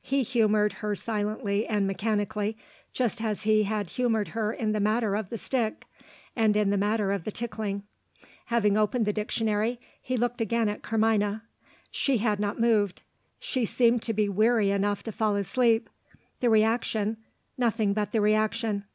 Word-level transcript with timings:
He 0.00 0.22
humoured 0.22 0.72
her 0.80 0.94
silently 0.94 1.66
and 1.66 1.86
mechanically 1.86 2.56
just 2.94 3.20
as 3.20 3.42
he 3.42 3.64
had 3.64 3.90
humoured 3.90 4.28
her 4.28 4.54
in 4.54 4.72
the 4.72 4.80
matter 4.80 5.14
of 5.14 5.28
the 5.28 5.36
stick, 5.36 5.84
and 6.34 6.56
in 6.56 6.70
the 6.70 6.78
matter 6.78 7.12
of 7.12 7.24
the 7.24 7.30
tickling. 7.30 7.82
Having 8.46 8.78
opened 8.78 9.04
the 9.04 9.12
dictionary, 9.12 9.78
he 10.00 10.16
looked 10.16 10.40
again 10.40 10.70
at 10.70 10.80
Carmina. 10.80 11.42
She 11.90 12.16
had 12.16 12.40
not 12.40 12.58
moved; 12.58 13.02
she 13.38 13.66
seemed 13.66 14.00
to 14.04 14.14
be 14.14 14.30
weary 14.30 14.70
enough 14.70 15.02
to 15.02 15.12
fall 15.12 15.36
asleep. 15.36 15.90
The 16.40 16.48
reaction 16.48 17.18
nothing 17.58 17.92
but 17.92 18.12
the 18.12 18.22
reaction. 18.22 18.86